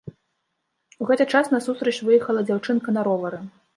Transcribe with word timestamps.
У 1.03 1.09
гэты 1.11 1.27
час 1.35 1.51
насустрач 1.55 1.93
выехала 2.07 2.45
дзяўчынка 2.49 2.89
на 2.97 3.01
ровары. 3.11 3.39